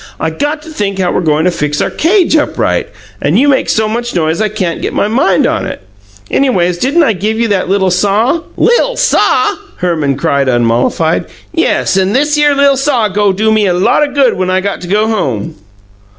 [0.19, 2.89] "I got to think how we're goin' to fix our cage up right,
[3.21, 5.79] and you make so much noise I can't get my mind on it.
[6.31, 11.25] Anyways, didn't I give you that little saw?" "Li'l saw!" Herman cried, unmollified.
[11.53, 14.87] "Yes; an' thishere li'l saw go' do me lot o' good when I got to
[14.87, 15.57] go home!"